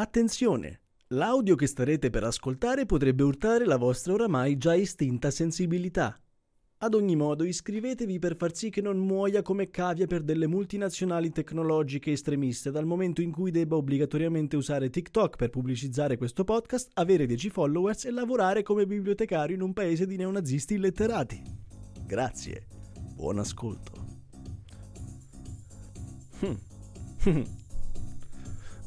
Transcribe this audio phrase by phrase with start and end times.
[0.00, 0.80] Attenzione!
[1.08, 6.18] L'audio che starete per ascoltare potrebbe urtare la vostra oramai già estinta sensibilità.
[6.78, 11.30] Ad ogni modo, iscrivetevi per far sì che non muoia come cavia per delle multinazionali
[11.32, 17.26] tecnologiche estremiste dal momento in cui debba obbligatoriamente usare TikTok per pubblicizzare questo podcast, avere
[17.26, 21.42] 10 followers e lavorare come bibliotecario in un paese di neonazisti illetterati.
[22.06, 22.66] Grazie.
[23.16, 24.08] Buon ascolto.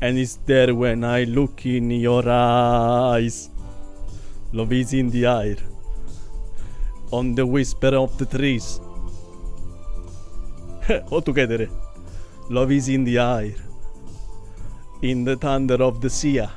[0.00, 3.48] And it's there when I look in your eyes.
[4.52, 5.56] Love is in the air.
[7.12, 8.78] On the whisper of the trees.
[11.10, 11.68] All together.
[12.50, 13.54] Love is in the air.
[15.02, 16.38] In the thunder of the sea.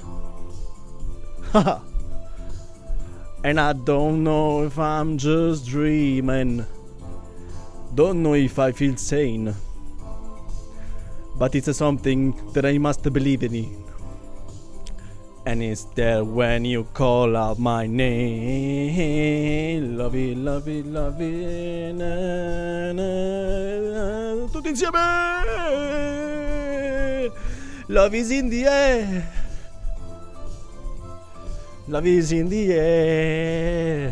[3.43, 6.65] and I don't know if I'm just dreaming.
[7.95, 9.55] Don't know if I feel sane.
[11.39, 13.85] But it's something that I must believe in.
[15.45, 18.89] And it's there when you call out my name.
[19.97, 21.95] Love it, love it, love it.
[21.95, 24.99] Na, na, tutti insieme.
[27.87, 29.31] Love is in the air.
[31.87, 34.11] Love is in the air.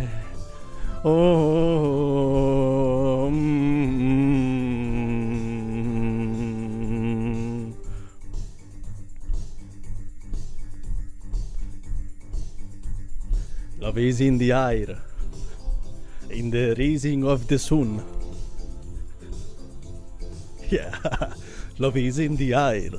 [1.03, 1.11] Oh.
[1.11, 2.16] oh, oh, oh.
[13.97, 14.95] Love is in the air,
[16.29, 17.99] in the rising of the sun.
[20.69, 20.93] Yeah,
[21.79, 22.91] love is in the air,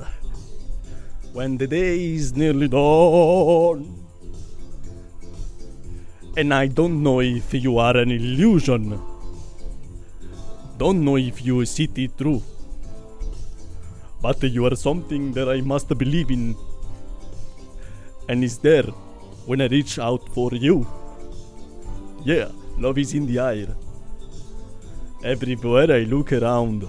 [1.31, 3.95] when the day is nearly dawn.
[6.35, 8.99] And I don't know if you are an illusion.
[10.77, 12.43] Don't know if you see it through.
[14.21, 16.57] But you are something that I must believe in.
[18.27, 18.91] And it's there
[19.49, 20.85] when I reach out for you.
[22.23, 23.69] Yeah, love is in the air.
[25.23, 26.87] Everywhere I look around.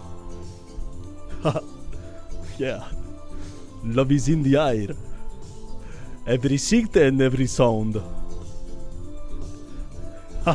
[2.59, 2.85] yeah,
[3.83, 4.95] love is in the air.
[6.27, 7.97] Every sight and every sound.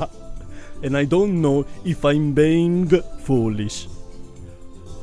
[0.84, 2.88] and I don't know if I'm being
[3.24, 3.88] foolish.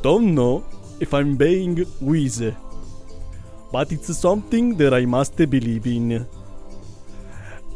[0.02, 0.64] Don't know
[1.00, 2.52] if I'm being wise.
[3.72, 6.28] But it's something that I must believe in.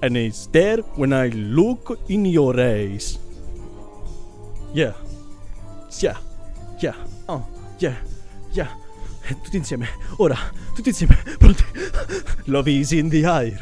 [0.07, 3.19] And it's there when I look in your eyes.
[4.73, 4.93] Yeah.
[5.99, 6.17] Yeah.
[6.79, 6.95] Yeah.
[7.29, 7.45] Oh.
[7.81, 7.97] Yeah.
[8.53, 8.69] Yeah.
[9.43, 9.89] Tutti insieme.
[10.19, 10.39] Ora.
[10.77, 11.17] Tutti insieme.
[11.41, 11.65] Pronti.
[12.45, 13.59] Love is in the air.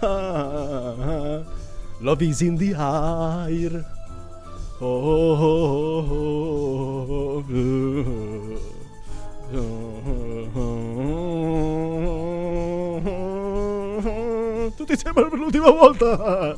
[2.00, 3.84] Love is in the air.
[4.80, 5.18] Oh.
[14.88, 16.56] Tutti insieme per l'ultima volta.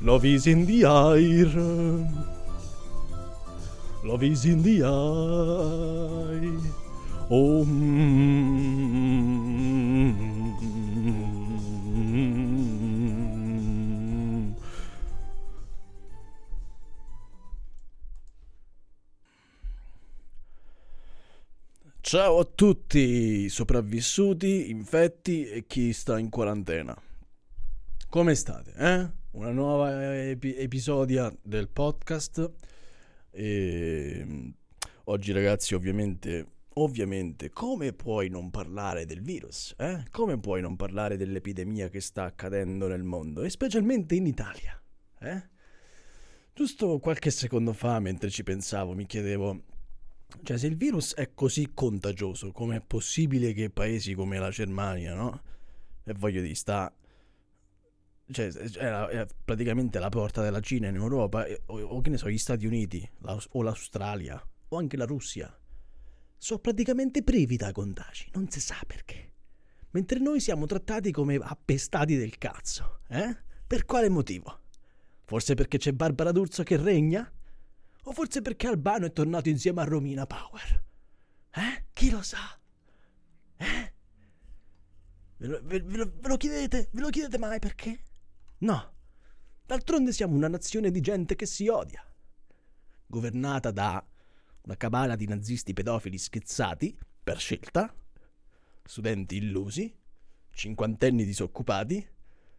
[0.00, 1.48] Love is in the air.
[4.02, 6.60] Love is in the eye.
[7.30, 7.64] Oh.
[7.64, 9.41] mm.
[22.12, 26.94] Ciao a tutti sopravvissuti, infetti e chi sta in quarantena.
[28.10, 28.74] Come state?
[28.76, 29.10] Eh?
[29.30, 32.52] Una nuova epi- episodia del podcast.
[33.30, 34.48] E mm,
[35.04, 39.74] oggi ragazzi ovviamente, ovviamente, come puoi non parlare del virus?
[39.78, 40.04] Eh?
[40.10, 44.78] Come puoi non parlare dell'epidemia che sta accadendo nel mondo e specialmente in Italia?
[45.18, 45.42] Eh?
[46.52, 49.62] Giusto qualche secondo fa, mentre ci pensavo, mi chiedevo,
[50.42, 55.42] cioè se il virus è così contagioso, com'è possibile che paesi come la Germania, no?
[56.04, 56.92] E voglio dire, sta
[58.30, 62.28] cioè, era, era praticamente la porta della Cina in Europa, o, o che ne so,
[62.28, 65.54] gli Stati Uniti, l'Aus- o l'Australia, o anche la Russia,
[66.36, 69.30] sono praticamente privi da contagi, non si sa perché.
[69.90, 73.36] Mentre noi siamo trattati come appestati del cazzo, eh?
[73.66, 74.60] Per quale motivo?
[75.24, 77.30] Forse perché c'è Barbara D'Urso che regna?
[78.04, 80.84] O forse perché Albano è tornato insieme a Romina Power?
[81.50, 81.84] Eh?
[81.92, 82.58] Chi lo sa?
[83.56, 83.92] Eh?
[85.36, 86.88] Ve lo, ve, lo, ve lo chiedete?
[86.92, 88.02] Ve lo chiedete mai perché?
[88.58, 88.92] No.
[89.66, 92.04] D'altronde siamo una nazione di gente che si odia,
[93.06, 94.04] governata da
[94.62, 97.94] una cabala di nazisti pedofili schizzati per scelta,
[98.84, 99.94] studenti illusi,
[100.50, 102.06] cinquantenni disoccupati.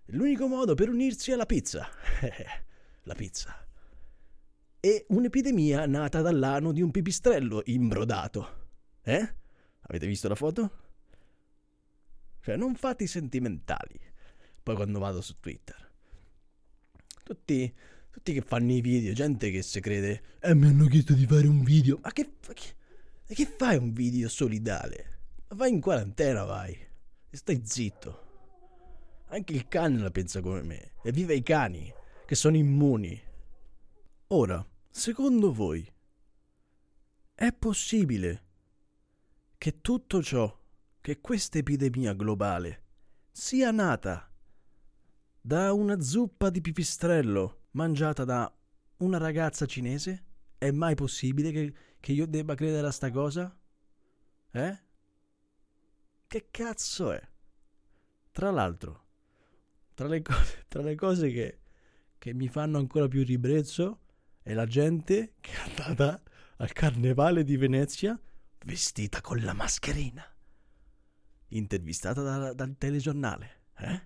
[0.07, 1.88] L'unico modo per unirsi è la pizza.
[3.04, 3.62] la pizza.
[4.85, 8.71] E un'epidemia nata dall'ano di un pipistrello imbrodato.
[9.01, 9.35] Eh?
[9.80, 10.71] Avete visto la foto?
[12.41, 13.97] Cioè, non fate i sentimentali.
[14.62, 15.89] Poi quando vado su Twitter.
[17.24, 17.74] Tutti,
[18.09, 21.47] tutti che fanno i video, gente che si crede, eh, mi hanno chiesto di fare
[21.47, 22.00] un video.
[22.01, 22.75] Ma che, che,
[23.25, 25.19] che fai un video solidale?
[25.56, 26.77] Vai in quarantena, vai.
[27.29, 28.21] E stai zitto.
[29.27, 30.91] Anche il cane la pensa come me.
[31.01, 31.89] E vive i cani,
[32.25, 33.18] che sono immuni.
[34.27, 35.92] Ora, secondo voi,
[37.34, 38.44] è possibile
[39.57, 40.56] che tutto ciò,
[41.01, 42.84] che questa epidemia globale,
[43.31, 44.31] sia nata
[45.42, 48.56] da una zuppa di pipistrello mangiata da
[48.98, 50.25] una ragazza cinese?
[50.60, 53.60] È mai possibile che, che io debba credere a sta cosa?
[54.51, 54.80] Eh?
[56.28, 57.30] Che cazzo è?
[58.31, 59.06] Tra l'altro,
[59.96, 61.62] tra le cose, tra le cose che,
[62.19, 64.01] che mi fanno ancora più ribrezzo
[64.44, 66.22] è la gente che è andata
[66.57, 68.19] al carnevale di Venezia
[68.66, 70.24] vestita con la mascherina.
[71.48, 73.62] Intervistata da, dal telegiornale.
[73.78, 74.01] Eh?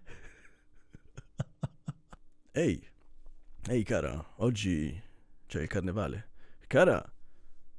[2.51, 2.87] Ehi,
[3.67, 5.01] ehi cara, oggi
[5.47, 6.29] c'è il carnevale.
[6.67, 7.03] Cara,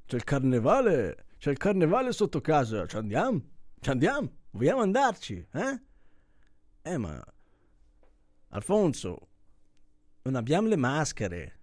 [0.05, 3.41] c'è il carnevale, c'è il carnevale sotto casa, ci andiamo?
[3.79, 4.31] Ci andiamo?
[4.51, 5.81] Vogliamo andarci, eh?
[6.81, 7.23] Eh, ma...
[8.49, 9.29] Alfonso,
[10.23, 11.58] non abbiamo le maschere.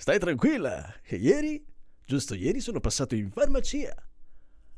[0.00, 1.62] Stai tranquilla, che ieri,
[2.06, 3.94] giusto ieri, sono passato in farmacia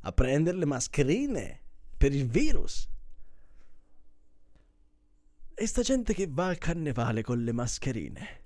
[0.01, 1.63] a prendere le mascherine
[1.97, 2.89] per il virus.
[5.55, 8.43] E sta gente che va al carnevale con le mascherine.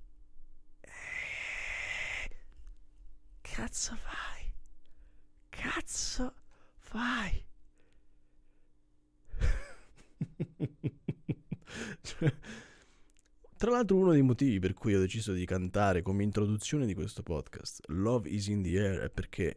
[3.40, 4.52] Cazzo fai?
[5.48, 6.34] Cazzo
[6.76, 7.42] fai?
[13.66, 17.24] Tra l'altro uno dei motivi per cui ho deciso di cantare come introduzione di questo
[17.24, 19.56] podcast Love is in the air è perché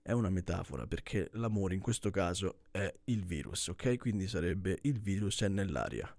[0.00, 3.98] è una metafora, perché l'amore in questo caso è il virus, ok?
[3.98, 6.10] Quindi sarebbe il virus è nell'aria.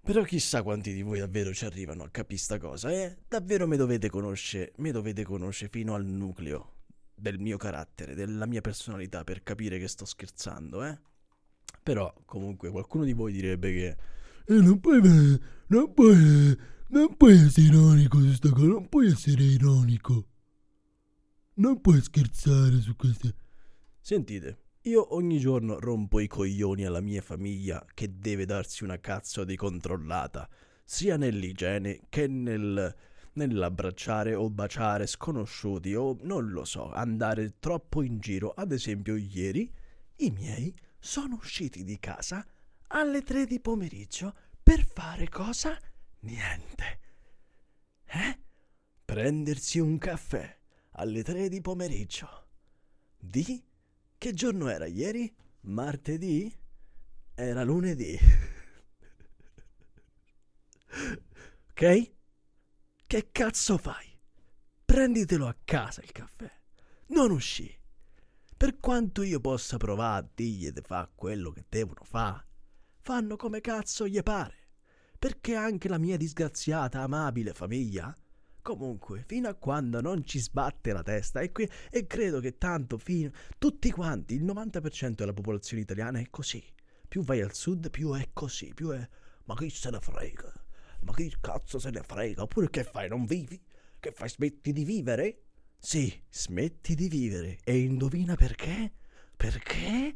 [0.00, 3.18] Però chissà quanti di voi davvero ci arrivano a capire sta cosa, eh?
[3.28, 6.72] Davvero mi dovete conoscere, mi dovete conoscere fino al nucleo
[7.14, 10.98] del mio carattere, della mia personalità per capire che sto scherzando, eh?
[11.84, 14.18] Però comunque qualcuno di voi direbbe che
[14.58, 15.00] non puoi
[15.68, 16.56] non puoi
[16.88, 20.26] non puoi essere ironico su sta cosa, non puoi essere ironico.
[21.54, 23.34] Non puoi scherzare su queste
[24.00, 29.44] Sentite, io ogni giorno rompo i coglioni alla mia famiglia che deve darsi una cazzo
[29.44, 30.48] di controllata,
[30.84, 32.92] sia nell'igiene che nel,
[33.34, 38.52] nell'abbracciare o baciare sconosciuti o non lo so, andare troppo in giro.
[38.56, 39.70] Ad esempio, ieri
[40.16, 42.44] i miei sono usciti di casa
[42.92, 45.78] alle tre di pomeriggio per fare cosa?
[46.20, 47.00] Niente.
[48.06, 48.40] Eh?
[49.04, 50.58] Prendersi un caffè
[50.92, 52.48] alle tre di pomeriggio.
[53.16, 53.62] Di
[54.16, 55.32] che giorno era ieri?
[55.62, 56.52] Martedì?
[57.34, 58.18] Era lunedì.
[61.70, 62.12] ok?
[63.06, 64.18] Che cazzo fai?
[64.84, 66.50] Prenditelo a casa il caffè.
[67.08, 67.74] Non uscì.
[68.56, 72.46] Per quanto io possa provare a dirgli di fare quello che devono fare,
[73.10, 74.68] fanno come cazzo gli pare.
[75.18, 78.16] Perché anche la mia disgraziata, amabile famiglia
[78.62, 82.98] Comunque, fino a quando non ci sbatte la testa, e, qui, e credo che tanto,
[82.98, 86.62] fino, tutti quanti, il 90% della popolazione italiana è così.
[87.08, 89.08] Più vai al sud, più è così, più è...
[89.46, 90.52] Ma chi se ne frega?
[91.00, 92.42] Ma chi cazzo se ne frega?
[92.42, 93.60] Oppure che fai, non vivi?
[93.98, 95.46] Che fai, smetti di vivere?
[95.76, 97.58] Sì, smetti di vivere.
[97.64, 98.92] E indovina perché?
[99.36, 100.14] Perché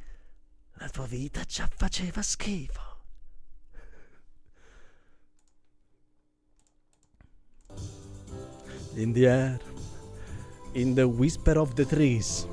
[0.75, 2.93] la tua vita già faceva schifo.
[8.97, 9.59] in the air,
[10.75, 12.47] in the whisper of the trees.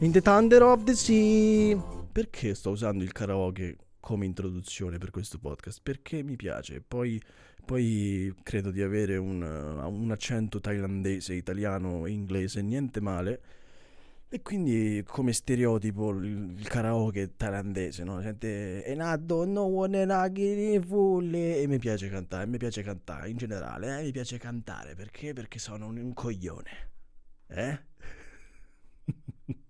[0.00, 1.80] In the thunder of the sea.
[2.12, 5.80] Perché sto usando il karaoke come introduzione per questo podcast?
[5.82, 6.82] Perché mi piace.
[6.86, 7.20] Poi,
[7.64, 13.40] poi credo di avere un, un accento thailandese, italiano, inglese, niente male
[14.28, 18.22] e quindi come stereotipo il, karaoke thailandese, no?
[18.22, 24.02] Gente Enato no one fulle e mi piace cantare, mi piace cantare in generale, eh?
[24.04, 25.34] mi piace cantare perché?
[25.34, 26.70] Perché sono un, un coglione.
[27.48, 27.78] Eh?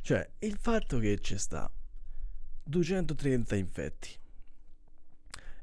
[0.00, 1.70] cioè, il fatto che c'è sta
[2.64, 4.24] 230 infetti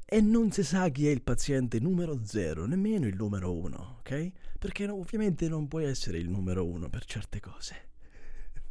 [0.04, 4.32] e non si sa chi è il paziente numero 0, nemmeno il numero 1, ok?
[4.58, 7.88] Perché ovviamente non puoi essere il numero 1 per certe cose.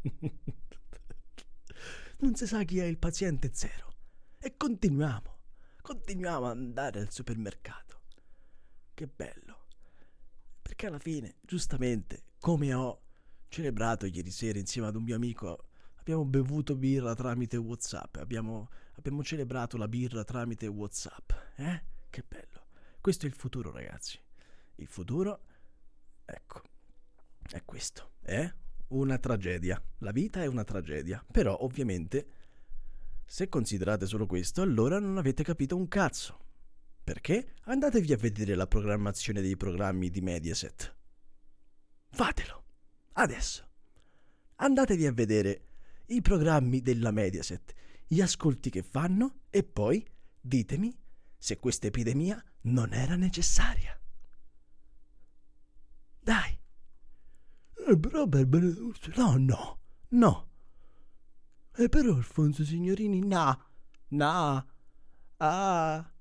[2.19, 3.93] non si sa chi è il paziente 0
[4.39, 5.39] e continuiamo,
[5.81, 8.01] continuiamo ad andare al supermercato.
[8.93, 9.65] Che bello.
[10.61, 13.01] Perché alla fine, giustamente, come ho
[13.47, 19.23] celebrato ieri sera insieme ad un mio amico abbiamo bevuto birra tramite Whatsapp, abbiamo, abbiamo
[19.23, 21.31] celebrato la birra tramite Whatsapp.
[21.55, 21.83] Eh?
[22.09, 22.67] Che bello.
[23.01, 24.19] Questo è il futuro, ragazzi.
[24.75, 25.41] Il futuro,
[26.25, 26.61] ecco,
[27.49, 28.11] è questo.
[28.21, 28.51] È
[28.89, 29.81] una tragedia.
[29.99, 31.23] La vita è una tragedia.
[31.31, 32.27] Però, ovviamente,
[33.25, 36.39] se considerate solo questo, allora non avete capito un cazzo.
[37.03, 37.55] Perché?
[37.63, 40.95] Andatevi a vedere la programmazione dei programmi di Mediaset.
[42.11, 42.63] Fatelo.
[43.13, 43.67] Adesso.
[44.55, 45.65] Andatevi a vedere
[46.07, 47.73] i programmi della Mediaset,
[48.07, 50.05] gli ascolti che fanno e poi
[50.39, 50.95] ditemi
[51.37, 53.99] se questa epidemia non era necessaria.
[56.19, 56.57] Dai.
[57.87, 58.47] Eh, però per
[59.15, 59.79] No, no,
[60.09, 60.47] no.
[61.75, 63.65] Eh, però Alfonso Signorini, no,
[64.09, 64.67] no.
[65.37, 66.11] Ah.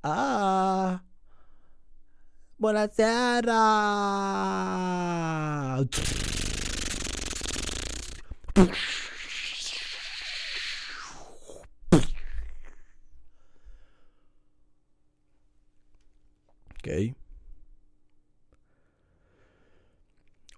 [0.00, 1.02] Ah.
[2.56, 3.54] Buonasera.
[16.86, 17.14] Ok.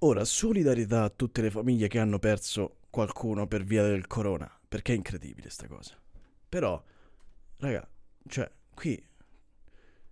[0.01, 4.93] Ora, solidarietà a tutte le famiglie che hanno perso qualcuno per via del corona, perché
[4.93, 5.99] è incredibile sta cosa.
[6.49, 6.83] Però,
[7.57, 7.89] raga,
[8.27, 9.03] cioè, qui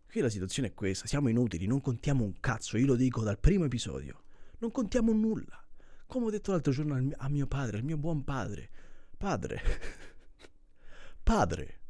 [0.08, 3.38] qui la situazione è questa, siamo inutili, non contiamo un cazzo, io lo dico dal
[3.38, 4.22] primo episodio.
[4.58, 5.62] Non contiamo nulla.
[6.06, 8.70] Come ho detto l'altro giorno a mio padre, al mio buon padre.
[9.18, 9.60] Padre.
[11.22, 11.80] padre.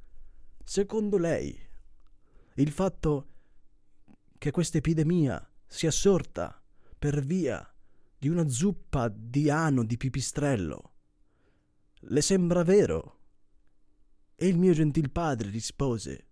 [0.64, 1.56] Secondo lei
[2.54, 3.35] il fatto
[4.38, 6.62] che questa epidemia sia sorta
[6.98, 7.68] per via
[8.18, 10.94] di una zuppa di ano di pipistrello
[12.08, 13.14] le sembra vero?
[14.36, 16.26] E il mio gentil padre rispose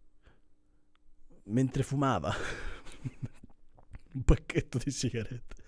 [1.44, 2.32] mentre fumava
[4.12, 5.62] un pacchetto di sigarette.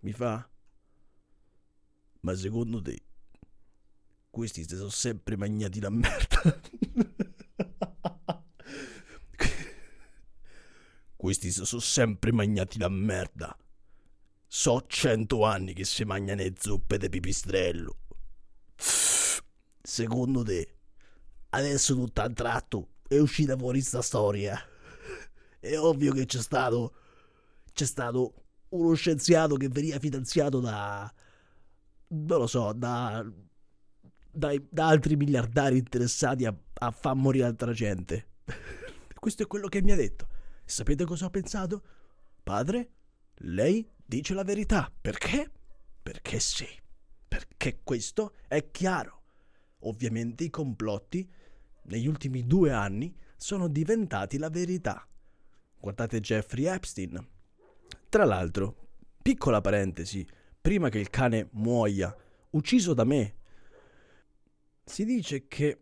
[0.00, 0.46] Mi fa
[2.20, 3.02] ma secondo te
[4.30, 6.60] questi si sono sempre magnati la merda?
[11.22, 13.56] questi si sono sempre magnati la merda.
[14.44, 17.98] So cento anni che si mangiano le zuppe di pipistrello.
[18.74, 20.78] Secondo te,
[21.50, 24.60] adesso tutto a tratto è uscita fuori sta storia.
[25.60, 26.94] È ovvio che c'è stato.
[27.72, 28.34] C'è stato
[28.70, 31.14] uno scienziato che veniva finanziato da
[32.08, 33.24] non lo so, da,
[34.28, 38.30] da, da altri miliardari interessati a, a far morire altra gente.
[39.14, 40.31] Questo è quello che mi ha detto.
[40.72, 41.82] Sapete cosa ho pensato?
[42.42, 42.92] Padre,
[43.40, 44.90] lei dice la verità.
[45.02, 45.50] Perché?
[46.02, 46.66] Perché sì.
[47.28, 49.24] Perché questo è chiaro.
[49.80, 51.30] Ovviamente i complotti
[51.82, 55.06] negli ultimi due anni sono diventati la verità.
[55.78, 57.22] Guardate Jeffrey Epstein.
[58.08, 60.26] Tra l'altro, piccola parentesi,
[60.58, 62.16] prima che il cane muoia,
[62.52, 63.36] ucciso da me.
[64.86, 65.81] Si dice che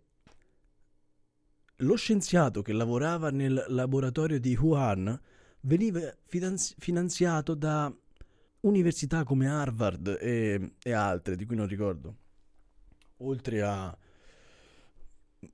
[1.80, 5.18] lo scienziato che lavorava nel laboratorio di Wuhan
[5.62, 7.92] veniva finanzi- finanziato da
[8.60, 12.16] università come Harvard e, e, altre, di cui non ricordo,
[13.18, 13.96] oltre a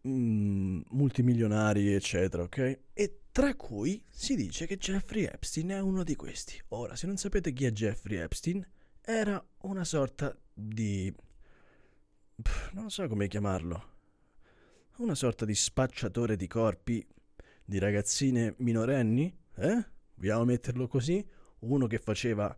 [0.09, 2.79] mm, multimilionari, eccetera, ok?
[2.93, 6.61] E tra cui si dice che Jeffrey Epstein è uno di questi.
[6.69, 8.67] Ora, se non sapete chi è Jeffrey Epstein,
[9.01, 11.15] era una sorta di...
[12.73, 13.95] non so come chiamarlo.
[14.99, 17.07] Una sorta di spacciatore di corpi
[17.63, 19.87] di ragazzine minorenni, eh?
[20.15, 21.23] Vogliamo metterlo così?
[21.61, 22.57] Uno che faceva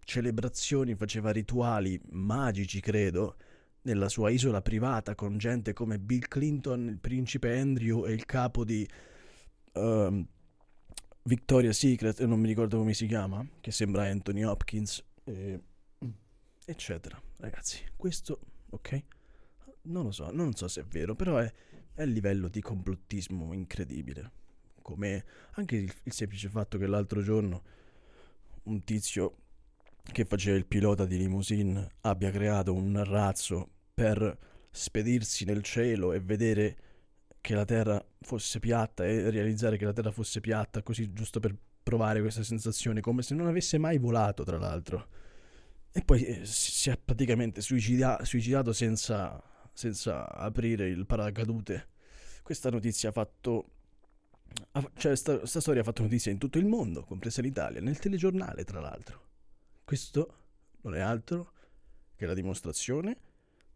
[0.00, 3.36] celebrazioni, faceva rituali magici, credo,
[3.82, 8.64] nella sua isola privata con gente come Bill Clinton, il principe Andrew e il capo
[8.64, 8.88] di
[9.74, 10.26] uh,
[11.22, 15.04] Victoria's Secret, non mi ricordo come si chiama, che sembra Anthony Hopkins.
[15.22, 15.60] E
[16.64, 17.22] eccetera.
[17.36, 18.40] Ragazzi, questo,
[18.70, 19.02] ok?
[19.82, 21.52] Non lo so, non so se è vero, però è,
[21.96, 24.30] è il livello di complottismo incredibile.
[24.82, 27.62] Come anche il, il semplice fatto che l'altro giorno
[28.64, 29.38] un tizio
[30.12, 34.38] che faceva il pilota di limousine abbia creato un razzo per
[34.70, 36.76] spedirsi nel cielo e vedere
[37.40, 41.56] che la Terra fosse piatta e realizzare che la Terra fosse piatta così giusto per
[41.82, 45.06] provare questa sensazione, come se non avesse mai volato, tra l'altro.
[45.92, 49.40] E poi eh, si è praticamente suicida- suicidato senza,
[49.76, 51.88] senza aprire il paracadute.
[52.42, 53.72] Questa notizia ha fatto
[54.96, 58.64] cioè, sta, sta, storia ha fatto notizia in tutto il mondo, compresa l'Italia, nel telegiornale,
[58.64, 59.24] tra l'altro.
[59.84, 60.34] Questo
[60.80, 61.52] non è altro
[62.14, 63.18] che la dimostrazione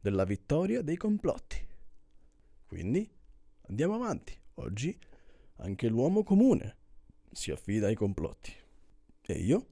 [0.00, 1.58] della vittoria dei complotti.
[2.66, 3.06] Quindi
[3.68, 4.34] andiamo avanti.
[4.54, 4.98] Oggi
[5.56, 6.76] anche l'uomo comune
[7.30, 8.54] si affida ai complotti.
[9.20, 9.66] E io,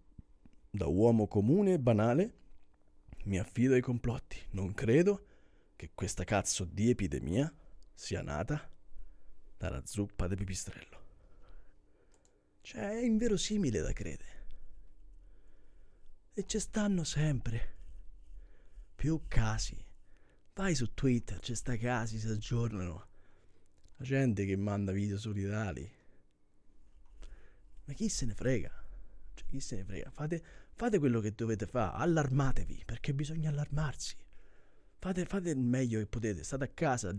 [0.68, 2.32] da uomo comune e banale,
[3.24, 4.36] mi affido ai complotti.
[4.50, 5.27] Non credo
[5.78, 7.54] che questa cazzo di epidemia
[7.94, 8.68] sia nata
[9.56, 11.06] dalla zuppa di pipistrello.
[12.62, 14.46] Cioè, è inverosimile da credere.
[16.34, 17.76] E ci stanno sempre
[18.92, 19.80] più casi.
[20.52, 23.06] Vai su Twitter, c'è sta casi, si aggiornano.
[23.98, 25.88] La gente che manda video solidali.
[27.84, 28.84] Ma chi se ne frega?
[29.34, 30.10] Cioè, chi se ne frega?
[30.10, 30.42] Fate,
[30.74, 34.26] fate quello che dovete fare, allarmatevi, perché bisogna allarmarsi.
[35.00, 37.16] Fate, fate il meglio che potete, state a casa,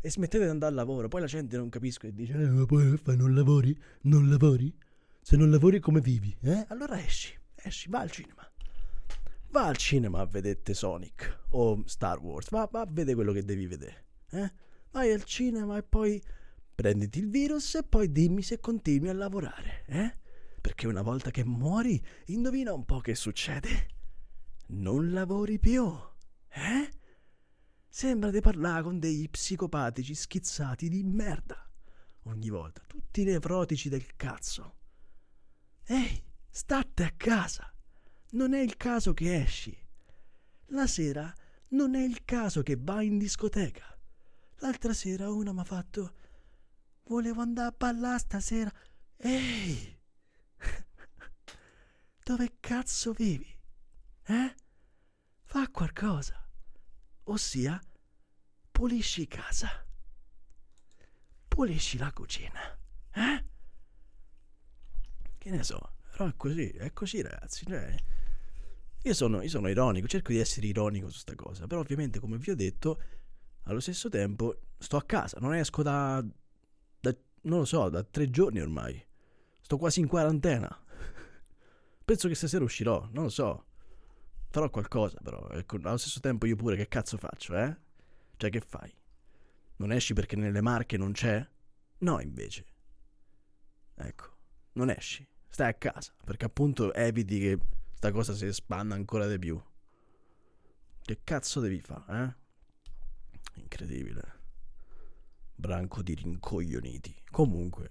[0.00, 1.08] e smettete di andare al lavoro.
[1.08, 3.76] Poi la gente non capisce e dice: eh, ma poi fai, non lavori?
[4.02, 4.76] Non lavori?
[5.22, 6.36] Se non lavori, come vivi?
[6.42, 6.66] Eh?
[6.68, 8.46] Allora esci, esci, va al cinema.
[9.50, 12.50] Va al cinema a vedere Sonic o Star Wars.
[12.50, 14.04] Va, va a vedere quello che devi vedere.
[14.30, 14.52] Eh?
[14.90, 16.20] Vai al cinema e poi
[16.74, 19.84] prenditi il virus e poi dimmi se continui a lavorare.
[19.86, 20.16] Eh?
[20.60, 23.86] Perché una volta che muori, indovina un po' che succede.
[24.66, 25.90] Non lavori più.
[26.48, 26.90] Eh?
[27.96, 31.64] Sembra di parlare con degli psicopatici schizzati di merda.
[32.24, 34.78] Ogni volta, tutti nevrotici del cazzo.
[35.84, 36.20] Ehi,
[36.50, 37.72] state a casa.
[38.30, 39.78] Non è il caso che esci.
[40.70, 41.32] La sera
[41.68, 43.96] non è il caso che vai in discoteca.
[44.56, 46.14] L'altra sera una mi ha fatto...
[47.04, 48.72] Volevo andare a ballare stasera.
[49.18, 49.96] Ehi!
[52.24, 53.56] Dove cazzo vivi?
[54.24, 54.54] Eh?
[55.44, 56.43] Fa qualcosa
[57.24, 57.80] ossia
[58.70, 59.86] pulisci casa,
[61.48, 62.78] pulisci la cucina,
[63.12, 63.44] eh?
[65.38, 67.94] Che ne so, però è così, è così ragazzi, cioè,
[69.02, 72.38] io sono, io sono ironico, cerco di essere ironico su questa cosa, però ovviamente come
[72.38, 73.00] vi ho detto,
[73.64, 76.24] allo stesso tempo sto a casa, non esco da,
[77.00, 79.02] da non lo so, da tre giorni ormai,
[79.60, 80.68] sto quasi in quarantena.
[82.04, 83.64] Penso che stasera uscirò, non lo so.
[84.54, 85.44] Farò qualcosa, però.
[85.48, 87.76] Allo stesso tempo io pure che cazzo faccio, eh?
[88.36, 88.88] Cioè, che fai?
[89.78, 91.44] Non esci perché nelle marche non c'è?
[91.98, 92.64] No, invece.
[93.96, 94.36] Ecco,
[94.74, 95.26] non esci.
[95.48, 97.58] Stai a casa, perché appunto eviti che
[97.94, 99.60] sta cosa si espanda ancora di più.
[101.02, 103.60] Che cazzo devi fare, eh?
[103.60, 104.22] Incredibile.
[105.52, 107.12] Branco di rincoglioniti.
[107.28, 107.90] Comunque,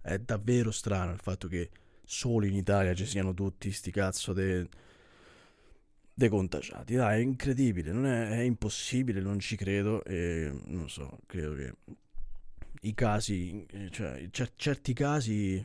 [0.00, 1.70] è davvero strano il fatto che
[2.02, 4.68] solo in Italia ci siano tutti sti cazzo de
[6.14, 6.94] decontagiati.
[6.94, 11.74] Dai, è incredibile, non è, è, impossibile, non ci credo e non so, credo che
[12.82, 15.64] i casi, cioè cer- certi casi,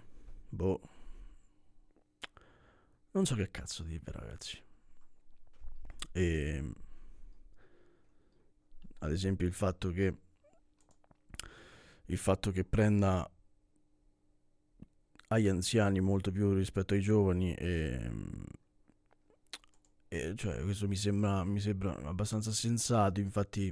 [0.49, 0.81] boh,
[3.12, 4.62] non so che cazzo dire ragazzi.
[6.12, 6.71] E
[8.99, 10.15] ad esempio il fatto che
[12.05, 13.29] il fatto che prenda
[15.27, 18.09] agli anziani molto più rispetto ai giovani e
[20.11, 23.19] e cioè, questo mi sembra, mi sembra abbastanza sensato.
[23.19, 23.71] Infatti,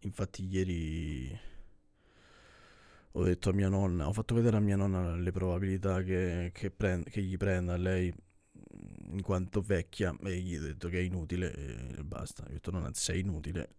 [0.00, 1.38] infatti, ieri
[3.12, 6.70] ho detto a mia nonna, ho fatto vedere a mia nonna le probabilità che, che,
[6.70, 8.12] prend, che gli prenda lei
[9.10, 11.54] in quanto vecchia e gli ho detto che è inutile
[11.98, 12.44] e basta.
[12.44, 13.74] Ho detto nonna sei inutile,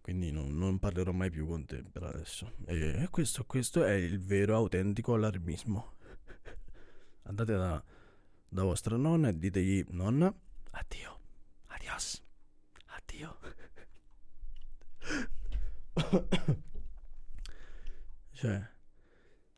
[0.00, 2.50] quindi non, non parlerò mai più con te per adesso.
[2.66, 5.92] E questo, questo è il vero autentico allarmismo.
[7.26, 7.84] Andate da,
[8.48, 10.34] da vostra nonna e ditegli nonna
[10.76, 11.20] Addio.
[11.68, 12.20] Adios.
[12.86, 13.38] Addio.
[18.32, 18.60] cioè,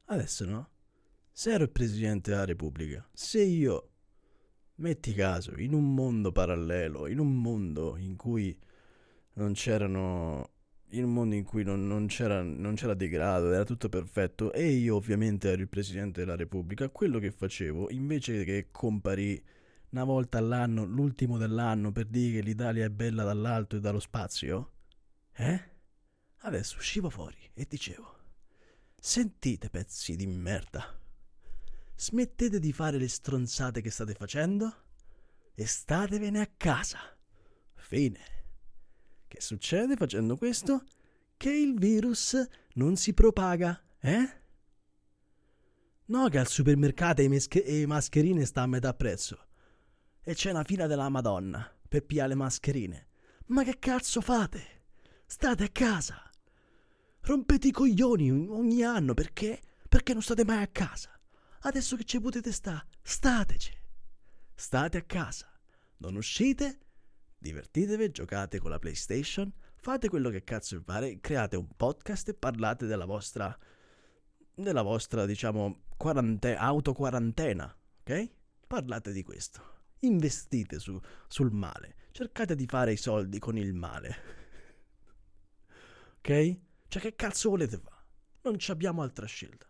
[0.04, 0.70] adesso no?
[1.32, 3.92] Se ero il presidente della Repubblica, se io,
[4.76, 8.58] metti caso, in un mondo parallelo, in un mondo in cui
[9.34, 10.50] non c'erano
[10.90, 14.68] in un mondo in cui non, non, c'era, non, c'era, degrado, era tutto perfetto e
[14.68, 19.42] io ovviamente ero il presidente della Repubblica, quello che facevo invece che comparì
[19.90, 24.72] una volta all'anno, l'ultimo dell'anno, per dire che l'Italia è bella dall'alto e dallo spazio?
[25.32, 25.60] Eh?
[26.38, 28.14] Adesso uscivo fuori e dicevo:
[28.98, 30.98] Sentite, pezzi di merda.
[31.94, 34.84] Smettete di fare le stronzate che state facendo
[35.54, 36.98] e statevene a casa.
[37.74, 38.20] Fine.
[39.26, 40.84] Che succede facendo questo?
[41.36, 42.36] Che il virus
[42.74, 44.44] non si propaga, eh?
[46.06, 49.45] No, che al supermercato i, mesche- mascherine sta a metà prezzo.
[50.28, 53.06] E c'è una fila della Madonna per pigliare le mascherine.
[53.46, 54.82] Ma che cazzo fate?
[55.24, 56.20] State a casa.
[57.20, 59.60] Rompete i coglioni ogni anno perché?
[59.88, 61.16] Perché non state mai a casa.
[61.60, 63.72] Adesso che ci potete stare, stateci.
[64.52, 65.48] State a casa.
[65.98, 66.80] Non uscite,
[67.38, 72.34] divertitevi, giocate con la PlayStation, fate quello che cazzo vi pare, create un podcast e
[72.34, 73.56] parlate della vostra
[74.52, 78.30] della vostra, diciamo, quarante- autoquarantena, ok?
[78.66, 79.75] Parlate di questo.
[80.00, 81.94] Investite su, sul male.
[82.12, 84.16] Cercate di fare i soldi con il male.
[86.18, 86.56] ok?
[86.88, 88.04] Cioè, che cazzo volete fare?
[88.42, 89.66] Non abbiamo altra scelta.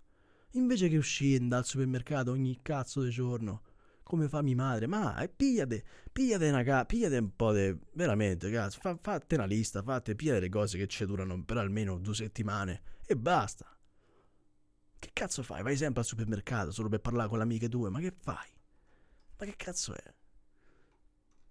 [0.53, 3.62] Invece che uscire dal supermercato ogni cazzo di giorno,
[4.03, 7.77] come fa mia madre, ma eh, pigliate, pigliate, una ca- pigliate un po' di...
[7.95, 11.99] veramente, cazzo, fa, fate una lista, fate, pigliate le cose che ci durano per almeno
[11.99, 13.67] due settimane e basta.
[14.99, 15.62] Che cazzo fai?
[15.62, 18.49] Vai sempre al supermercato solo per parlare con le amiche tue, ma che fai?
[19.39, 20.15] Ma che cazzo è?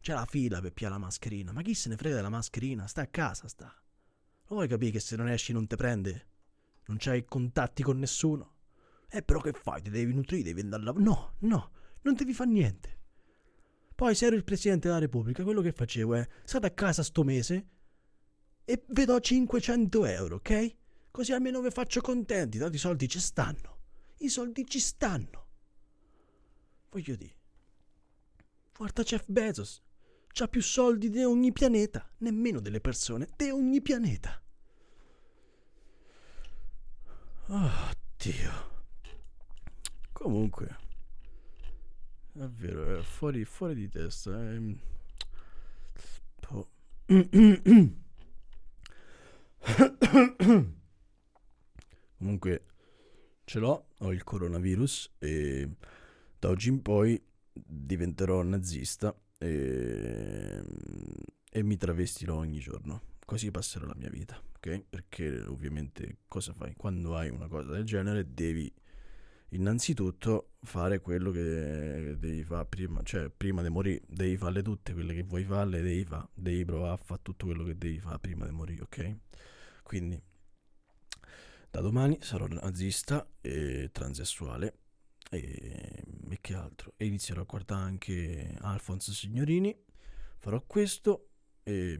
[0.05, 2.85] C'è la fila per piare la mascherina, ma chi se ne frega della mascherina?
[2.85, 3.65] Sta a casa, sta.
[3.65, 6.27] Lo vuoi capire che se non esci non ti prende?
[6.85, 8.57] Non c'hai contatti con nessuno?
[9.09, 9.81] Eh, però che fai?
[9.81, 11.09] Ti devi nutrire, devi andare a lavorare.
[11.09, 11.71] No, no,
[12.03, 12.99] non devi fare niente.
[13.95, 17.23] Poi, se ero il presidente della Repubblica, quello che facevo è: state a casa sto
[17.23, 17.67] mese
[18.63, 20.75] e vi do 500 euro, ok?
[21.09, 22.59] Così almeno vi faccio contenti.
[22.59, 23.79] Tanto i soldi ci stanno.
[24.17, 25.47] I soldi ci stanno.
[26.91, 27.35] Voglio dire.
[28.71, 29.81] Guarda Jeff Bezos.
[30.37, 32.05] C'ha più soldi di ogni pianeta.
[32.17, 33.29] Nemmeno delle persone.
[33.37, 34.37] Di ogni pianeta.
[37.45, 37.71] Oh,
[38.17, 38.83] Dio.
[40.11, 40.77] Comunque.
[42.33, 44.51] Davvero, è fuori, fuori di testa.
[44.51, 44.59] È...
[46.49, 46.67] Oh.
[52.17, 52.65] Comunque
[53.45, 55.77] ce l'ho, ho il coronavirus e
[56.37, 60.63] da oggi in poi diventerò nazista e,
[61.49, 63.01] e mi travestirò ogni giorno.
[63.25, 64.83] Così passerò la mia vita, ok?
[64.89, 66.75] Perché ovviamente cosa fai?
[66.75, 68.71] Quando hai una cosa del genere devi
[69.49, 75.13] innanzitutto fare quello che devi fare prima, cioè prima di morire devi farle tutte quelle
[75.13, 78.45] che vuoi farle, devi fare, devi provare a fare tutto quello che devi fare prima
[78.45, 79.15] di morire, ok?
[79.83, 80.21] Quindi
[81.69, 84.84] da domani sarò nazista e transessuale
[85.29, 86.93] e, e che altro?
[86.97, 89.75] E inizierò a guardare anche Alfonso Signorini,
[90.39, 91.29] farò questo
[91.63, 91.99] e,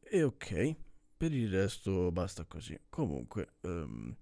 [0.00, 0.76] e ok,
[1.16, 2.78] per il resto basta così.
[2.88, 4.14] Comunque um,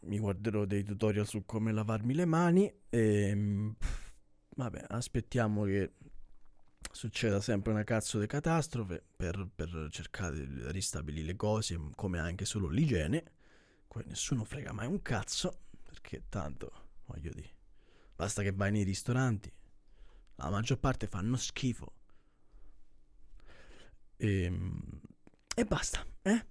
[0.00, 3.74] mi guarderò dei tutorial su come lavarmi le mani e
[4.56, 5.92] vabbè, aspettiamo che
[6.90, 12.44] succeda sempre una cazzo di catastrofe per, per, cercare di ristabilire le cose, come anche
[12.44, 13.22] solo l'igiene.
[13.86, 15.65] Poi nessuno frega mai un cazzo,
[16.06, 16.70] perché tanto,
[17.06, 17.50] voglio dire,
[18.14, 19.52] basta che vai nei ristoranti,
[20.36, 21.92] la maggior parte fanno schifo.
[24.16, 25.00] E, ehm,
[25.52, 26.46] e basta, eh?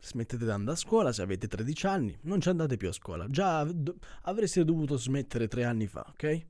[0.00, 3.26] Smettete di andare a scuola se avete 13 anni, non ci andate più a scuola.
[3.26, 6.46] Già do- avreste dovuto smettere tre anni fa, ok?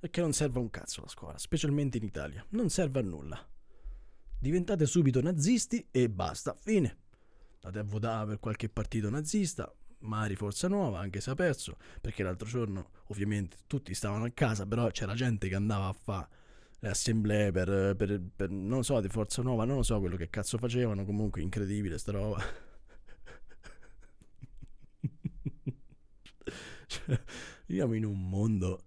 [0.00, 2.44] Perché non serve un cazzo la scuola, specialmente in Italia.
[2.50, 3.46] Non serve a nulla.
[4.38, 6.96] Diventate subito nazisti e basta, fine.
[7.60, 12.22] Andate a votare per qualche partito nazista, magari Forza Nuova, anche se ha perso, perché
[12.22, 16.28] l'altro giorno ovviamente tutti stavano a casa, però c'era gente che andava a fare
[16.80, 20.30] le assemblee per, per, per, non so, di Forza Nuova, non lo so quello che
[20.30, 22.42] cazzo facevano, comunque incredibile sta roba.
[26.86, 27.22] cioè,
[27.66, 28.84] viviamo in un mondo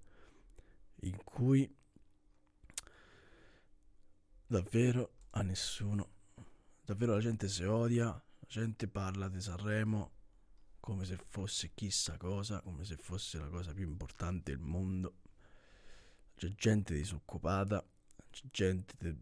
[1.01, 1.71] in cui
[4.47, 6.09] davvero a nessuno,
[6.83, 10.12] davvero la gente si odia, la gente parla di Sanremo
[10.83, 15.19] come se fosse chissà cosa, come se fosse la cosa più importante del mondo.
[16.35, 17.81] C'è gente disoccupata,
[18.29, 19.17] c'è gente de-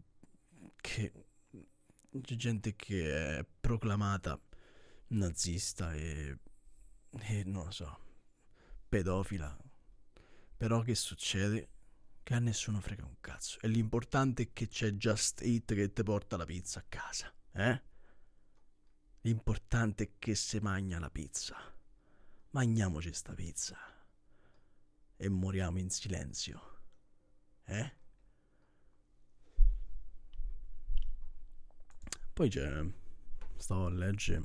[0.80, 1.12] che
[2.20, 4.36] c'è gente che è proclamata
[5.08, 6.36] nazista e,
[7.10, 7.96] e non lo so,
[8.88, 9.56] pedofila.
[10.56, 11.68] Però che succede?
[12.24, 13.60] Che a nessuno frega un cazzo.
[13.60, 17.90] E l'importante è che c'è Just Eat che ti porta la pizza a casa, eh?
[19.24, 21.56] L'importante è che si mangia la pizza.
[22.50, 23.78] Mangiamoci sta pizza.
[25.16, 26.80] E moriamo in silenzio.
[27.64, 27.92] Eh?
[32.32, 32.84] Poi c'è.
[33.56, 34.42] Stavo a leggere.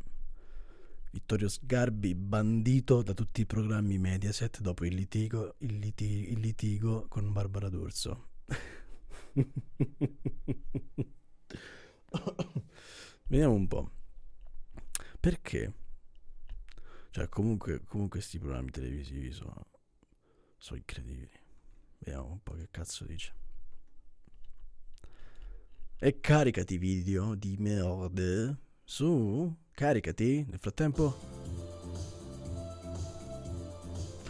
[1.10, 7.08] Vittorio Sgarbi bandito da tutti i programmi Mediaset dopo il litigo, il liti, il litigo
[7.08, 8.28] con Barbara D'Urso.
[13.28, 13.97] Vediamo un po'.
[15.28, 15.74] Perché?
[17.10, 19.66] Cioè, comunque, comunque questi programmi televisivi sono,
[20.56, 21.30] sono incredibili.
[21.98, 23.34] Vediamo un po' che cazzo dice.
[26.00, 28.58] E caricati video di merda.
[28.86, 30.46] Su, caricati.
[30.48, 31.14] Nel frattempo.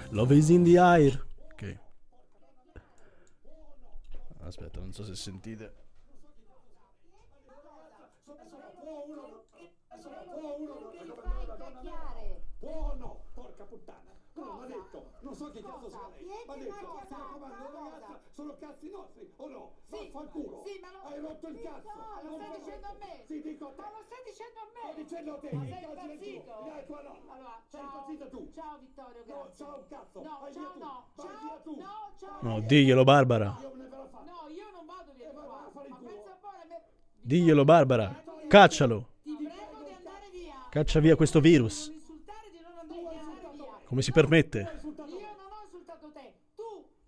[0.10, 1.28] Love is in the air.
[1.52, 1.80] Ok.
[4.40, 5.86] Aspetta, non so se sentite.
[12.60, 13.24] Può o no?
[13.34, 14.27] Porca puttana!
[14.38, 16.46] No, ma detto, non so che cazzo sia lei.
[16.46, 16.74] Ma detto,
[17.08, 19.74] si raccomando, le ragazze sono cazzi nostri, o no?
[19.88, 20.64] Vaffanculo!
[20.66, 21.00] Sì, ma lo...
[21.10, 21.90] Hai rotto il Sì, cazzo!
[21.98, 23.24] No, lo Non stai per dicendo a me!
[23.26, 23.82] Sì, dico a te!
[23.82, 24.82] Ma lo stai dicendo a me!
[24.92, 26.02] Sto dicendo a te, Ma sei cazzo è tu?
[26.02, 26.54] impazzito?
[26.68, 27.34] Dai, tua nonna!
[27.34, 27.90] Allora, Sei ciao.
[27.90, 28.52] impazzita tu!
[28.54, 29.66] Ciao Vittorio, No, grazie.
[29.66, 30.22] ciao cazzo!
[30.22, 30.80] No, Vai ciao tu!
[30.80, 31.06] no.
[31.16, 31.76] Vai Ciao, via tu!
[31.82, 32.38] no, ciao.
[32.42, 33.58] No, diglielo, Barbara.
[33.60, 34.26] Io me ne verrò a fare!
[34.30, 35.72] No, io non vado via Eh, di vai, vai a qua.
[35.72, 36.10] fare il Ma culo.
[36.12, 36.82] pensa un po' me.
[37.22, 38.24] Diglielo, Barbara.
[38.48, 39.08] Caccialo.
[39.24, 40.56] Ti prego di andare via.
[40.70, 41.88] Caccia via questo virus.
[41.88, 43.77] Non insultare di non andare, di andare via.
[43.88, 44.60] Come si permette?
[44.84, 46.34] Io non ho insultato te.
[46.56, 46.64] Tu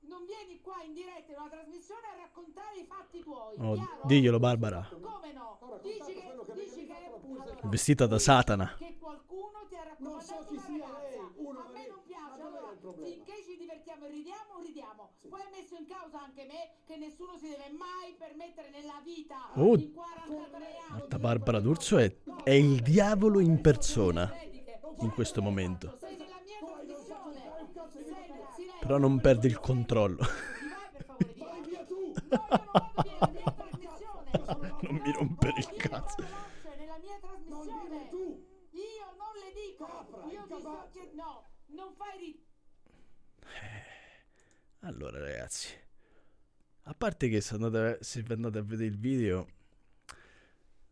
[0.08, 3.56] non vieni qua in diretta in una trasmissione a raccontare i fatti tuoi.
[3.60, 4.88] Oh, diglielo, Barbara.
[4.90, 5.60] Come no?
[5.84, 8.76] Dici che, dici che allora, Vestita da Satana.
[8.78, 11.32] che qualcuno ti ha Non so una sia ragazza.
[11.36, 12.42] uno a me non piace.
[12.42, 15.10] Allora, finché ci divertiamo e ridiamo, ridiamo.
[15.28, 19.52] Poi hai messo in causa anche me che nessuno si deve mai permettere nella vita
[19.56, 19.76] Oh.
[19.76, 20.92] in 43 anni.
[20.92, 24.34] Marta Barbara D'Urso è, è il diavolo in persona
[25.02, 25.98] in questo momento.
[28.58, 28.74] Mia.
[28.80, 30.26] Però non perde il controllo.
[34.82, 36.16] Non mia mi rompere il cazzo.
[36.78, 38.10] nella mia Non trasmissione.
[38.72, 40.30] Io non le dico.
[40.32, 42.44] Io ti sto chied- No, non fai ri-
[44.82, 45.68] Allora, ragazzi,
[46.84, 49.48] a parte che se andate, se andate a vedere il video,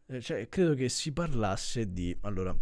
[0.08, 2.16] eh, cioè, credo che si parlasse di.
[2.22, 2.56] Allora,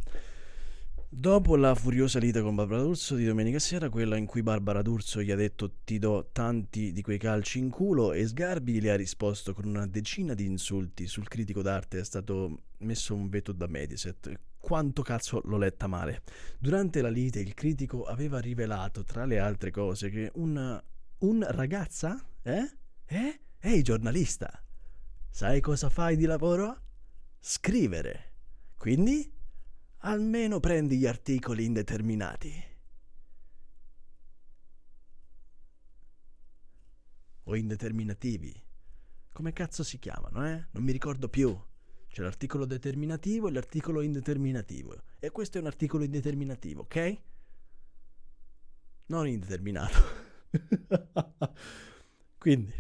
[1.18, 5.22] dopo la furiosa lite con Barbara D'Urso di domenica sera, quella in cui Barbara D'Urso
[5.22, 8.96] gli ha detto ti do tanti di quei calci in culo, e Sgarbi le ha
[8.96, 11.08] risposto con una decina di insulti.
[11.08, 14.40] Sul critico d'arte è stato messo un veto da Mediaset.
[14.60, 16.22] Quanto cazzo l'ho letta male.
[16.60, 20.84] Durante la lite il critico aveva rivelato, tra le altre cose, che un,
[21.20, 22.24] un ragazza?
[22.42, 22.70] Eh?
[23.06, 23.40] Eh?
[23.60, 24.62] Ehi giornalista,
[25.30, 26.82] sai cosa fai di lavoro?
[27.40, 28.34] Scrivere.
[28.78, 29.32] Quindi
[30.06, 32.64] almeno prendi gli articoli indeterminati.
[37.44, 38.64] O indeterminativi.
[39.32, 40.68] Come cazzo si chiamano, eh?
[40.72, 41.58] Non mi ricordo più.
[42.08, 44.96] C'è l'articolo determinativo e l'articolo indeterminativo.
[45.20, 47.18] E questo è un articolo indeterminativo, ok?
[49.08, 49.98] Non indeterminato.
[52.38, 52.74] Quindi,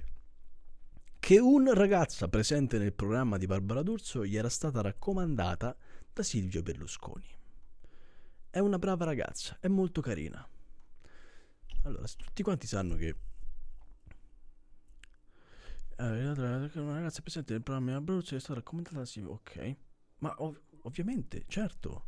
[1.19, 5.75] che una ragazza presente nel programma di Barbara D'Urso gli era stata raccomandata
[6.15, 7.27] da Silvio Berlusconi.
[8.49, 10.47] È una brava ragazza, è molto carina.
[11.83, 13.15] Allora, tutti quanti sanno che
[15.97, 19.31] eh, una ragazza presente nel programma D'Urso è stata da Silvio.
[19.33, 19.75] Ok,
[20.19, 22.05] ma ov- ovviamente, certo.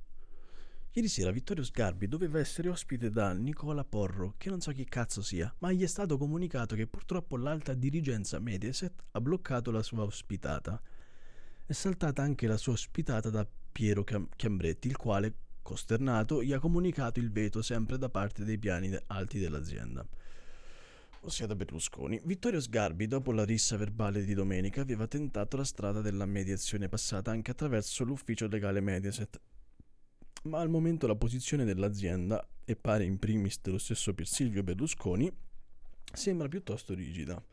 [0.94, 5.22] Ieri sera Vittorio Sgarbi doveva essere ospite da Nicola Porro, che non so chi cazzo
[5.22, 10.04] sia, ma gli è stato comunicato che purtroppo l'alta dirigenza Mediaset ha bloccato la sua
[10.04, 10.82] ospitata.
[11.70, 17.20] È saltata anche la sua ospitata da Piero Chiambretti, il quale, costernato, gli ha comunicato
[17.20, 20.08] il veto sempre da parte dei piani alti dell'azienda.
[21.20, 22.22] Ossia da Berlusconi.
[22.24, 27.32] Vittorio Sgarbi, dopo la rissa verbale di domenica, aveva tentato la strada della mediazione passata
[27.32, 29.38] anche attraverso l'ufficio legale Mediaset,
[30.44, 35.30] ma al momento la posizione dell'azienda, e pare in primis dello stesso per Silvio Berlusconi,
[36.14, 37.44] sembra piuttosto rigida.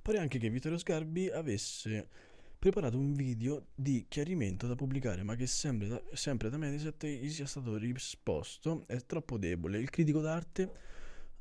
[0.00, 2.08] Pare anche che Vittorio Sgarbi avesse
[2.58, 7.30] preparato un video di chiarimento da pubblicare, ma che sempre da, sempre da Mediaset gli
[7.30, 9.78] sia stato risposto è troppo debole.
[9.78, 10.70] Il critico d'arte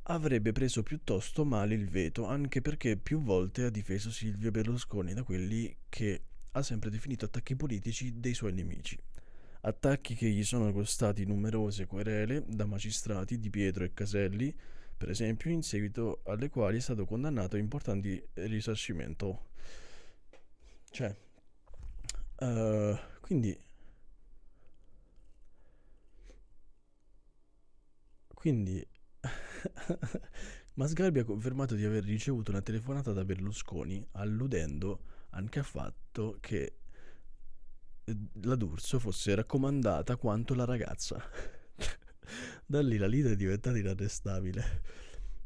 [0.03, 5.23] avrebbe preso piuttosto male il veto, anche perché più volte ha difeso Silvio Berlusconi da
[5.23, 8.97] quelli che ha sempre definito attacchi politici dei suoi nemici.
[9.61, 14.55] Attacchi che gli sono costati numerose querele da magistrati di Pietro e Caselli,
[14.95, 19.49] per esempio, in seguito alle quali è stato condannato a importanti risarcimento.
[20.97, 21.15] Cioè,
[22.39, 23.55] eh, quindi,
[28.33, 28.83] quindi,
[30.73, 36.77] Masgarbi ha confermato di aver ricevuto una telefonata da Berlusconi, alludendo anche al fatto che
[38.03, 41.23] eh, la D'Urso fosse raccomandata quanto la ragazza.
[42.65, 44.81] da lì la lite è diventata inarrestabile.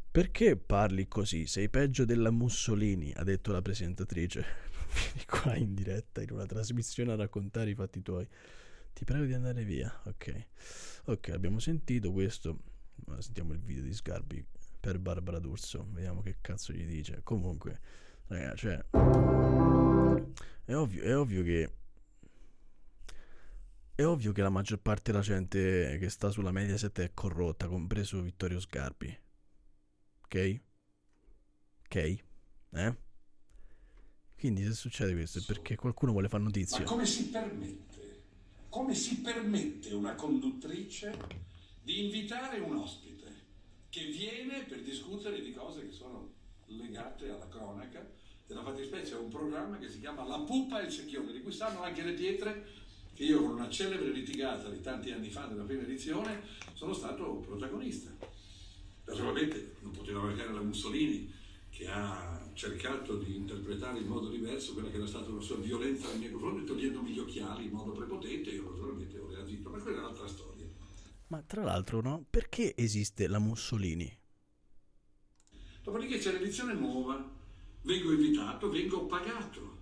[0.10, 1.46] Perché parli così?
[1.46, 4.71] Sei peggio della Mussolini, ha detto la presentatrice.
[4.94, 8.28] Vieni qua in diretta in una trasmissione a raccontare i fatti tuoi.
[8.94, 9.92] Ti prego di andare via.
[10.06, 10.48] Ok.
[11.06, 12.60] Ok, abbiamo sentito questo.
[13.06, 14.46] Ora sentiamo il video di Sgarbi
[14.80, 15.88] per Barbara D'Urso.
[15.92, 17.22] Vediamo che cazzo gli dice.
[17.24, 17.80] Comunque,
[18.28, 18.86] ragazzi, cioè.
[20.66, 21.76] È ovvio, è ovvio che.
[23.96, 28.22] È ovvio che la maggior parte della gente che sta sulla Mediaset è corrotta, compreso
[28.22, 29.20] Vittorio Sgarbi.
[30.24, 30.60] Ok?
[31.86, 31.96] Ok?
[31.96, 33.10] Eh?
[34.42, 36.82] Quindi se succede questo è perché qualcuno vuole fare Ma notizia.
[36.82, 38.24] come si permette?
[38.70, 41.16] Come si permette una conduttrice
[41.84, 43.32] di invitare un ospite
[43.90, 46.32] che viene per discutere di cose che sono
[46.66, 48.04] legate alla cronaca?
[48.48, 51.52] Nella fattispecie è un programma che si chiama La pupa e il secchione, di cui
[51.52, 52.66] sanno anche le pietre,
[53.14, 56.42] che io con una celebre litigata di tanti anni fa della prima edizione
[56.74, 58.10] sono stato protagonista.
[59.06, 61.32] Naturalmente non poteva mancare la Mussolini
[61.70, 66.10] che ha cercato di interpretare in modo diverso quella che era stata una sua violenza
[66.10, 69.98] nei miei confronti, togliendomi gli occhiali in modo prepotente, io naturalmente ho reagito, ma quella
[69.98, 70.68] è un'altra storia.
[71.28, 72.24] Ma tra l'altro, no?
[72.30, 74.16] Perché esiste la Mussolini?
[75.82, 77.28] Dopodiché c'è l'edizione nuova,
[77.82, 79.78] vengo invitato, vengo pagato,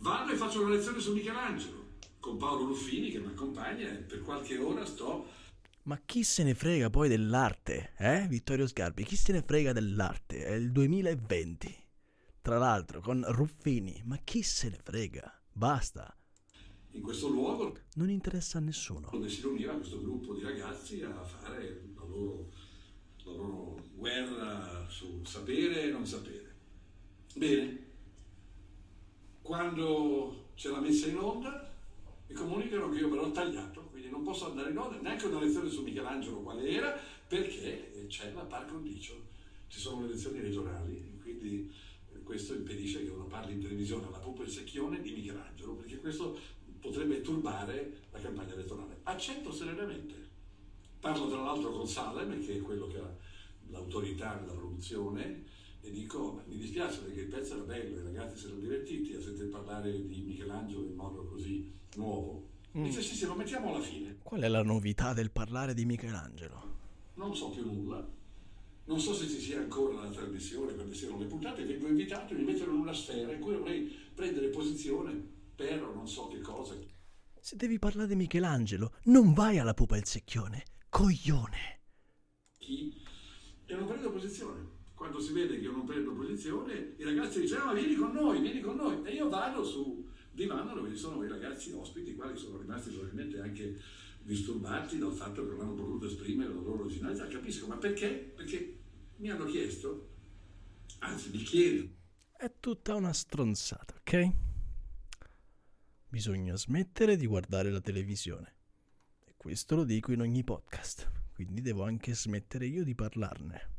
[0.00, 1.86] vado e faccio una lezione su Michelangelo
[2.20, 5.28] con Paolo Ruffini che mi accompagna e per qualche ora sto
[5.84, 7.94] Ma chi se ne frega poi dell'arte?
[7.96, 8.26] Eh?
[8.28, 10.44] Vittorio Sgarbi, chi se ne frega dell'arte?
[10.44, 11.86] È il 2020.
[12.48, 14.00] Tra l'altro, con Ruffini.
[14.06, 15.38] Ma chi se ne frega?
[15.52, 16.16] Basta.
[16.92, 19.10] in questo luogo Non interessa a nessuno.
[19.12, 22.48] dove si riuniva questo gruppo di ragazzi a fare la loro,
[23.24, 26.54] la loro guerra sul sapere e non sapere.
[27.34, 27.86] Bene,
[29.42, 31.70] quando c'è la messa in onda
[32.28, 35.40] mi comunicano che io però ho tagliato, quindi non posso andare in onda neanche una
[35.40, 39.26] lezione su Michelangelo quale era, perché c'è la par condicio,
[39.66, 41.70] ci sono le elezioni regionali, quindi
[42.28, 46.38] questo impedisce che uno parli in televisione alla e il secchione di Michelangelo, perché questo
[46.78, 49.00] potrebbe turbare la campagna elettorale.
[49.04, 50.14] Accetto serenamente.
[51.00, 53.16] Parlo tra l'altro con Salem, che è quello che ha
[53.70, 55.42] l'autorità nella produzione,
[55.80, 59.14] e dico, "Ma mi dispiace perché il pezzo era bello, i ragazzi si erano divertiti
[59.14, 62.46] a sentire parlare di Michelangelo in modo così nuovo.
[62.72, 64.18] Dice sì, sì, lo mettiamo alla fine.
[64.22, 66.76] Qual è la novità del parlare di Michelangelo?
[67.14, 68.16] Non so più nulla.
[68.88, 72.38] Non so se ci sia ancora la trasmissione, quando siano le puntate, vengo invitato e
[72.38, 75.12] mi mettono in una sfera in cui dovrei prendere posizione
[75.54, 76.74] per non so che cosa.
[77.38, 80.64] Se devi parlare di Michelangelo, non vai alla pupa il secchione.
[80.88, 81.80] Coglione.
[82.56, 82.94] chi
[83.66, 84.76] e non prendo posizione.
[84.94, 88.40] Quando si vede che io non prendo posizione, i ragazzi dicono: "Ah, vieni con noi,
[88.40, 89.04] vieni con noi.
[89.04, 92.88] E io vado su divano dove ci sono i ragazzi ospiti, i quali sono rimasti
[92.88, 93.78] probabilmente anche
[94.22, 97.26] disturbati dal fatto che non hanno potuto esprimere la loro originalità.
[97.26, 98.32] Capisco, ma perché?
[98.34, 98.77] Perché
[99.18, 100.08] mi hanno chiesto,
[101.00, 101.96] anzi mi chiedono,
[102.32, 104.30] È tutta una stronzata, ok?
[106.08, 108.54] Bisogna smettere di guardare la televisione.
[109.24, 113.76] E questo lo dico in ogni podcast, quindi devo anche smettere io di parlarne.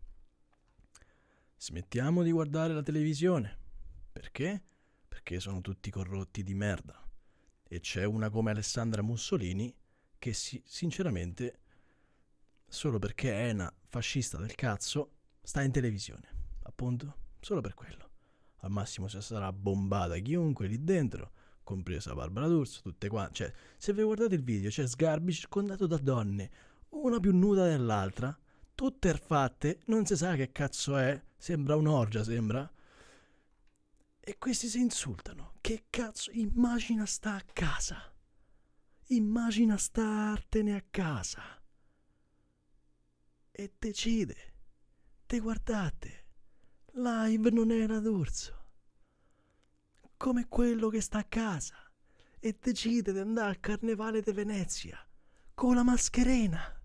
[1.57, 3.57] Smettiamo di guardare la televisione.
[4.11, 4.61] Perché?
[5.07, 7.01] Perché sono tutti corrotti di merda.
[7.63, 9.73] E c'è una come Alessandra Mussolini
[10.17, 11.59] che si- sinceramente,
[12.67, 16.27] solo perché è una fascista del cazzo, sta in televisione.
[16.63, 18.09] Appunto, solo per quello.
[18.61, 21.31] Al massimo se sarà bombata chiunque lì dentro,
[21.63, 23.33] compresa Barbara D'Urso, tutte quante.
[23.33, 26.51] Cioè, se vi guardate il video, c'è Sgarbi circondato da donne,
[26.89, 28.37] una più nuda dell'altra,
[28.75, 32.69] tutte fatte, non si sa che cazzo è, sembra un'orgia, sembra.
[34.19, 35.53] E questi si insultano.
[35.61, 36.31] Che cazzo?
[36.31, 37.97] Immagina sta a casa.
[39.07, 41.41] Immagina startene a casa.
[43.51, 44.35] E decide.
[45.29, 46.25] Te guardate.
[46.93, 48.65] Live non era d'orso.
[50.17, 51.75] Come quello che sta a casa.
[52.39, 54.97] E decide di andare al carnevale di Venezia.
[55.53, 56.81] Con la mascherina.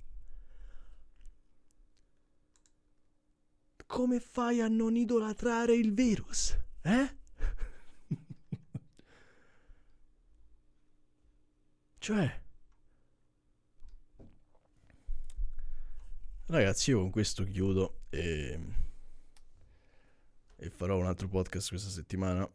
[3.86, 6.54] Come fai a non idolatrare il virus?
[6.82, 7.16] Eh?
[11.96, 12.43] cioè...
[16.46, 18.58] Ragazzi, io con questo chiudo e...
[20.56, 22.46] e farò un altro podcast questa settimana.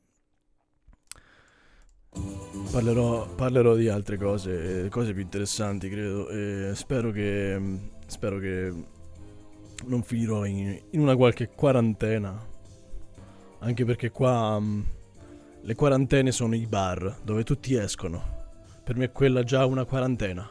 [2.72, 6.30] Parlerò, parlerò di altre cose, cose più interessanti, credo.
[6.30, 7.80] E spero che.
[8.06, 8.74] Spero che
[9.86, 12.48] non finirò in, in una qualche quarantena.
[13.60, 14.82] Anche perché qua mm,
[15.62, 18.38] le quarantene sono i bar dove tutti escono.
[18.84, 20.48] Per me è quella già una quarantena.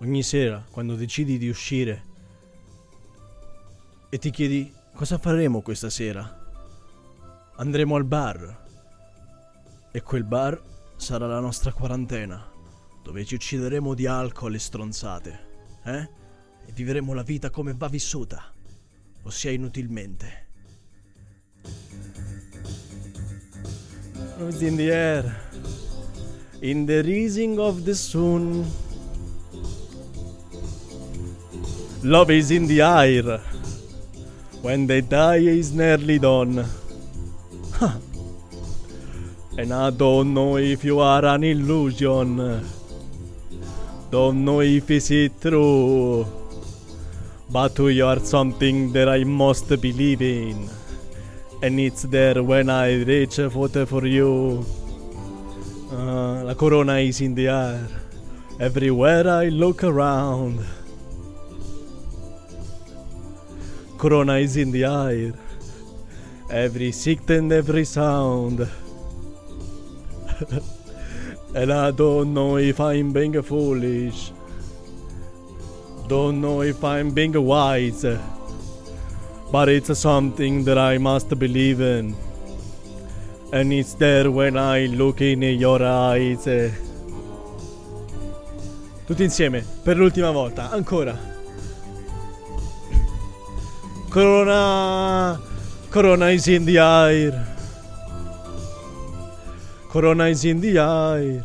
[0.00, 2.10] Ogni sera, quando decidi di uscire
[4.14, 6.38] e ti chiedi cosa faremo questa sera,
[7.56, 8.60] andremo al bar.
[9.90, 10.60] E quel bar
[10.96, 12.52] sarà la nostra quarantena.
[13.02, 15.40] dove ci uccideremo di alcol e stronzate,
[15.84, 16.08] eh?
[16.64, 18.52] E vivremo la vita come va vissuta,
[19.22, 20.46] ossia inutilmente.
[24.38, 25.48] It's in the air,
[26.60, 28.64] in the rising of the sun.
[32.02, 33.40] Love is in the air,
[34.62, 36.64] when they die is nearly done.
[39.58, 42.64] And I don't know if you are an illusion.
[44.10, 46.24] Don't know if it's true.
[47.50, 50.70] But you are something that I must believe in.
[51.62, 54.64] And it's there when I reach for, for you.
[55.92, 57.86] Uh, la corona is in the air.
[58.58, 60.64] Everywhere I look around.
[64.02, 65.32] Corona is in the air.
[66.50, 68.58] Every sight and every sound.
[71.54, 74.32] and I don't know if I'm being foolish.
[76.08, 78.04] Don't know if I'm being wise.
[79.52, 82.16] But it's something that I must believe in.
[83.52, 86.48] And it's there when I look in your eyes.
[89.06, 91.31] Tutti insieme, per l'ultima volta, ancora.
[94.12, 95.40] Corona.
[95.88, 97.32] Corona is in the air.
[99.88, 101.42] Corona is in the air.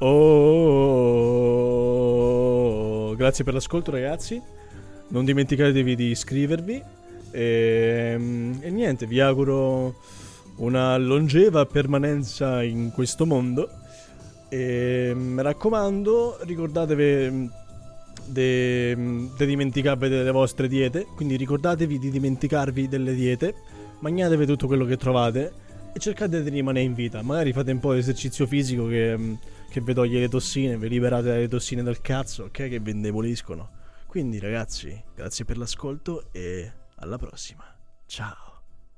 [0.00, 0.36] Oh,
[3.16, 4.38] grazie per l'ascolto, ragazzi.
[5.08, 6.82] Non dimenticatevi di iscrivervi.
[7.30, 8.20] E,
[8.60, 9.94] e niente, vi auguro
[10.56, 13.70] una longeva permanenza in questo mondo.
[14.50, 17.64] E mi raccomando, ricordatevi
[18.26, 21.06] di dimenticarvi delle vostre diete.
[21.14, 23.54] Quindi ricordatevi di dimenticarvi delle diete.
[24.00, 25.52] Magnatevi tutto quello che trovate
[25.92, 27.22] e cercate di rimanere in vita.
[27.22, 29.38] Magari fate un po' di esercizio fisico che,
[29.70, 32.68] che vi toglie le tossine, vi liberate dalle tossine del cazzo, ok?
[32.68, 33.70] Che vi indeboliscono.
[34.06, 37.64] Quindi ragazzi, grazie per l'ascolto e alla prossima.
[38.06, 38.45] Ciao.